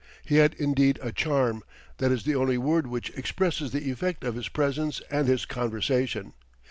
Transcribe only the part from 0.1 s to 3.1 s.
He had, indeed, "a charm" that is the only word